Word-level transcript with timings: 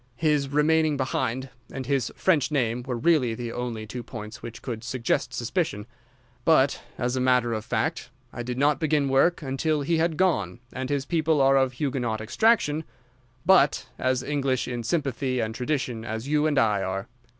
His 0.17 0.49
remaining 0.49 0.97
behind 0.97 1.49
and 1.71 1.85
his 1.85 2.11
French 2.15 2.49
name 2.49 2.81
were 2.81 2.97
really 2.97 3.35
the 3.35 3.51
only 3.51 3.85
two 3.85 4.01
points 4.01 4.41
which 4.41 4.63
could 4.63 4.83
suggest 4.83 5.31
suspicion; 5.31 5.85
but, 6.43 6.81
as 6.97 7.15
a 7.15 7.21
matter 7.21 7.53
of 7.53 7.63
fact, 7.63 8.09
I 8.33 8.41
did 8.41 8.57
not 8.57 8.79
begin 8.79 9.09
work 9.09 9.43
until 9.43 9.81
he 9.83 9.97
had 9.97 10.17
gone, 10.17 10.59
and 10.73 10.89
his 10.89 11.05
people 11.05 11.39
are 11.39 11.55
of 11.55 11.73
Huguenot 11.73 12.19
extraction, 12.19 12.83
but 13.45 13.85
as 13.99 14.23
English 14.23 14.67
in 14.67 14.81
sympathy 14.81 15.39
and 15.39 15.53
tradition 15.53 16.03
as 16.03 16.27
you 16.27 16.47
and 16.47 16.57
I 16.57 16.81
are. 16.81 17.07